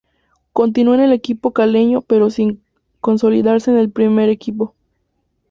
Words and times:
Continuó 0.51 0.95
en 0.95 1.01
el 1.01 1.11
equipo 1.11 1.51
caleño 1.51 2.01
pero 2.01 2.31
sin 2.31 2.59
consolidarse 3.01 3.69
en 3.69 3.77
el 3.77 3.91
primer 3.91 4.29
equipo. 4.29 4.73